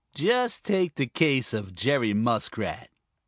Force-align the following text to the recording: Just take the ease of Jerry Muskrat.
Just 0.15 0.63
take 0.63 0.95
the 0.95 1.11
ease 1.23 1.53
of 1.53 1.75
Jerry 1.75 2.11
Muskrat. 2.11 2.89